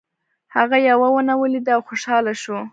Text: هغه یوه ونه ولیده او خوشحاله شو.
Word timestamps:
هغه 0.55 0.77
یوه 0.89 1.07
ونه 1.13 1.33
ولیده 1.41 1.71
او 1.75 1.81
خوشحاله 1.87 2.33
شو. 2.41 2.57